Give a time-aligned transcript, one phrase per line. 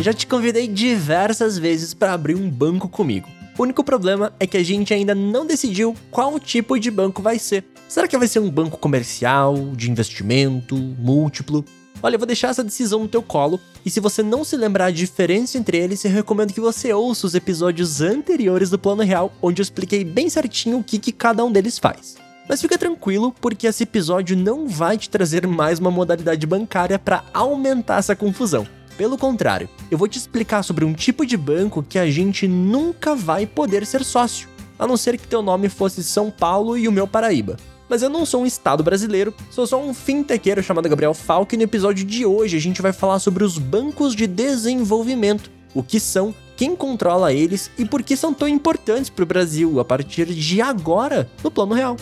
[0.00, 3.28] Já te convidei diversas vezes para abrir um banco comigo.
[3.58, 7.38] O único problema é que a gente ainda não decidiu qual tipo de banco vai
[7.38, 7.64] ser.
[7.88, 11.64] Será que vai ser um banco comercial, de investimento, múltiplo?
[12.02, 14.86] Olha, eu vou deixar essa decisão no teu colo, e se você não se lembrar
[14.86, 19.32] a diferença entre eles, eu recomendo que você ouça os episódios anteriores do Plano Real,
[19.40, 22.16] onde eu expliquei bem certinho o que, que cada um deles faz.
[22.46, 27.24] Mas fica tranquilo, porque esse episódio não vai te trazer mais uma modalidade bancária para
[27.32, 28.68] aumentar essa confusão.
[28.96, 33.14] Pelo contrário, eu vou te explicar sobre um tipo de banco que a gente nunca
[33.14, 36.92] vai poder ser sócio, a não ser que teu nome fosse São Paulo e o
[36.92, 37.56] meu Paraíba.
[37.88, 41.58] Mas eu não sou um estado brasileiro, sou só um fintequeiro chamado Gabriel Falk e
[41.58, 46.00] no episódio de hoje a gente vai falar sobre os bancos de desenvolvimento, o que
[46.00, 50.26] são, quem controla eles e por que são tão importantes para o Brasil a partir
[50.26, 51.96] de agora no plano real.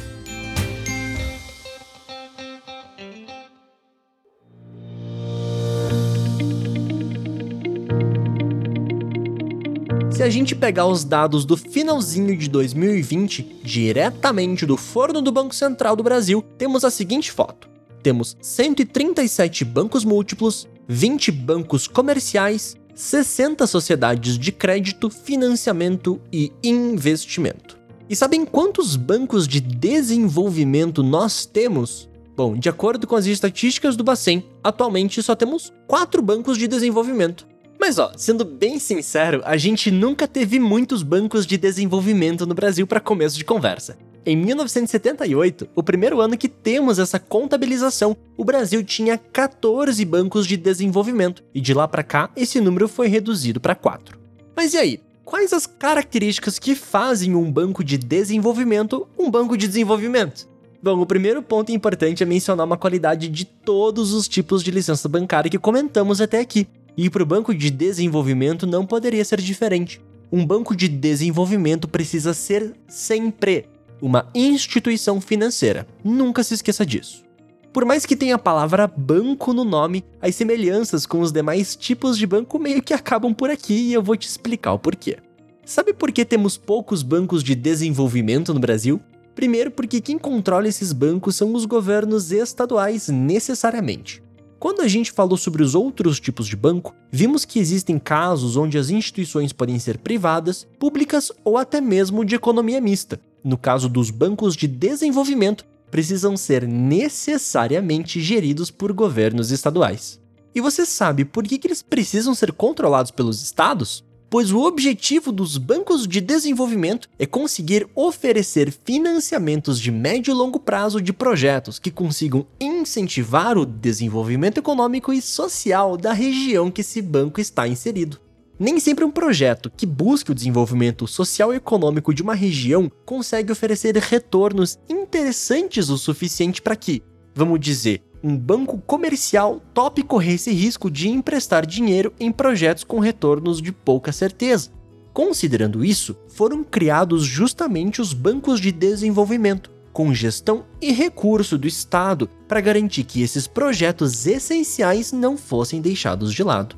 [10.14, 15.52] Se a gente pegar os dados do finalzinho de 2020, diretamente do forno do Banco
[15.52, 17.68] Central do Brasil, temos a seguinte foto.
[18.00, 27.76] Temos 137 bancos múltiplos, 20 bancos comerciais, 60 sociedades de crédito, financiamento e investimento.
[28.08, 32.08] E sabem quantos bancos de desenvolvimento nós temos?
[32.36, 37.52] Bom, de acordo com as estatísticas do Bacen, atualmente só temos 4 bancos de desenvolvimento.
[37.86, 42.86] Mas ó, sendo bem sincero, a gente nunca teve muitos bancos de desenvolvimento no Brasil
[42.86, 43.98] para começo de conversa.
[44.24, 50.56] Em 1978, o primeiro ano que temos essa contabilização, o Brasil tinha 14 bancos de
[50.56, 54.18] desenvolvimento, e de lá para cá esse número foi reduzido para 4.
[54.56, 55.00] Mas e aí?
[55.22, 60.48] Quais as características que fazem um banco de desenvolvimento um banco de desenvolvimento?
[60.82, 65.06] Bom, o primeiro ponto importante é mencionar uma qualidade de todos os tipos de licença
[65.06, 66.66] bancária que comentamos até aqui.
[66.96, 70.00] E para o banco de desenvolvimento não poderia ser diferente.
[70.30, 73.66] Um banco de desenvolvimento precisa ser sempre
[74.00, 75.86] uma instituição financeira.
[76.02, 77.24] Nunca se esqueça disso.
[77.72, 82.16] Por mais que tenha a palavra banco no nome, as semelhanças com os demais tipos
[82.16, 85.16] de banco meio que acabam por aqui e eu vou te explicar o porquê.
[85.64, 89.00] Sabe por que temos poucos bancos de desenvolvimento no Brasil?
[89.34, 94.22] Primeiro, porque quem controla esses bancos são os governos estaduais necessariamente.
[94.64, 98.78] Quando a gente falou sobre os outros tipos de banco, vimos que existem casos onde
[98.78, 103.20] as instituições podem ser privadas, públicas ou até mesmo de economia mista.
[103.44, 110.18] No caso dos bancos de desenvolvimento, precisam ser necessariamente geridos por governos estaduais.
[110.54, 114.02] E você sabe por que, que eles precisam ser controlados pelos estados?
[114.34, 120.58] Pois o objetivo dos bancos de desenvolvimento é conseguir oferecer financiamentos de médio e longo
[120.58, 127.00] prazo de projetos que consigam incentivar o desenvolvimento econômico e social da região que esse
[127.00, 128.18] banco está inserido.
[128.58, 133.52] Nem sempre um projeto que busque o desenvolvimento social e econômico de uma região consegue
[133.52, 137.04] oferecer retornos interessantes o suficiente para que,
[137.36, 142.98] vamos dizer, um banco comercial top correr esse risco de emprestar dinheiro em projetos com
[142.98, 144.70] retornos de pouca certeza.
[145.12, 152.28] Considerando isso, foram criados justamente os bancos de desenvolvimento, com gestão e recurso do Estado
[152.48, 156.76] para garantir que esses projetos essenciais não fossem deixados de lado.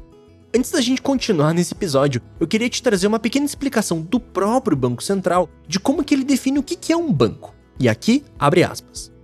[0.54, 4.76] Antes da gente continuar nesse episódio, eu queria te trazer uma pequena explicação do próprio
[4.76, 7.54] Banco Central de como que ele define o que é um banco.
[7.78, 9.15] E aqui, abre aspas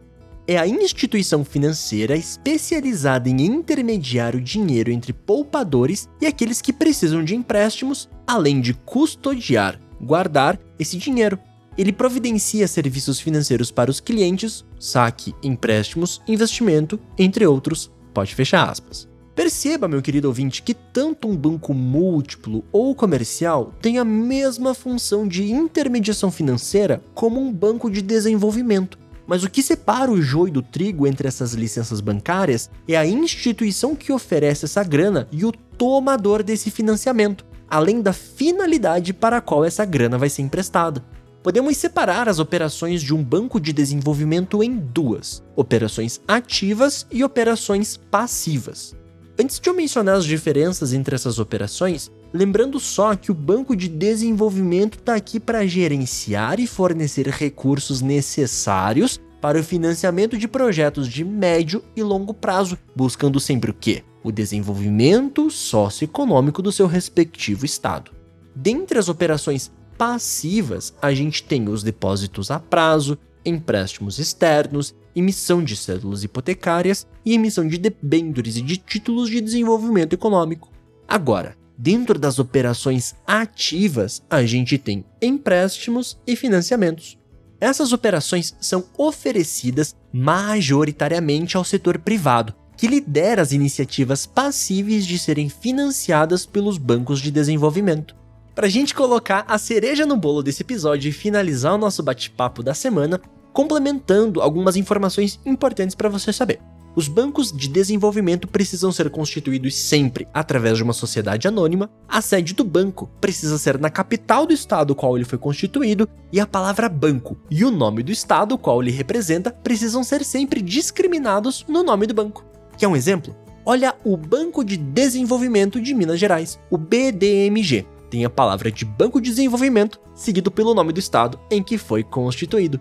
[0.46, 7.24] é a instituição financeira especializada em intermediar o dinheiro entre poupadores e aqueles que precisam
[7.24, 11.38] de empréstimos, além de custodiar, guardar esse dinheiro.
[11.78, 17.90] Ele providencia serviços financeiros para os clientes, saque, empréstimos, investimento, entre outros.
[18.12, 19.08] Pode fechar aspas.
[19.34, 25.26] Perceba, meu querido ouvinte, que tanto um banco múltiplo ou comercial tem a mesma função
[25.26, 28.98] de intermediação financeira como um banco de desenvolvimento.
[29.26, 33.94] Mas o que separa o joio do trigo entre essas licenças bancárias é a instituição
[33.94, 39.64] que oferece essa grana e o tomador desse financiamento, além da finalidade para a qual
[39.64, 41.02] essa grana vai ser emprestada.
[41.42, 47.96] Podemos separar as operações de um banco de desenvolvimento em duas: operações ativas e operações
[47.96, 48.94] passivas.
[49.38, 53.88] Antes de eu mencionar as diferenças entre essas operações, Lembrando só que o banco de
[53.88, 61.24] desenvolvimento está aqui para gerenciar e fornecer recursos necessários para o financiamento de projetos de
[61.24, 64.02] médio e longo prazo, buscando sempre o quê?
[64.22, 68.12] O desenvolvimento socioeconômico do seu respectivo estado.
[68.54, 75.76] Dentre as operações passivas, a gente tem os depósitos a prazo, empréstimos externos, emissão de
[75.76, 80.70] cédulas hipotecárias e emissão de debêntures e de títulos de desenvolvimento econômico.
[81.06, 87.18] Agora, Dentro das operações ativas, a gente tem empréstimos e financiamentos.
[87.60, 95.48] Essas operações são oferecidas majoritariamente ao setor privado, que lidera as iniciativas passíveis de serem
[95.48, 98.16] financiadas pelos bancos de desenvolvimento.
[98.54, 102.62] Para a gente colocar a cereja no bolo desse episódio e finalizar o nosso bate-papo
[102.62, 103.20] da semana,
[103.52, 106.60] complementando algumas informações importantes para você saber.
[106.94, 112.52] Os bancos de desenvolvimento precisam ser constituídos sempre através de uma sociedade anônima, a sede
[112.52, 116.90] do banco precisa ser na capital do estado qual ele foi constituído, e a palavra
[116.90, 122.06] banco e o nome do estado qual ele representa precisam ser sempre discriminados no nome
[122.06, 122.44] do banco.
[122.76, 123.34] Quer um exemplo?
[123.64, 127.86] Olha o Banco de Desenvolvimento de Minas Gerais, o BDMG.
[128.10, 132.02] Tem a palavra de Banco de Desenvolvimento seguido pelo nome do estado em que foi
[132.02, 132.78] constituído.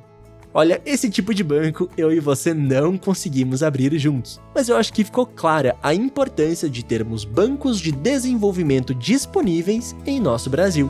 [0.53, 4.91] Olha, esse tipo de banco eu e você não conseguimos abrir juntos, mas eu acho
[4.91, 10.89] que ficou clara a importância de termos bancos de desenvolvimento disponíveis em nosso Brasil.